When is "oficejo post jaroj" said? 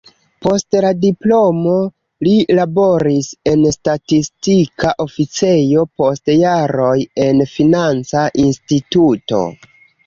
5.07-6.99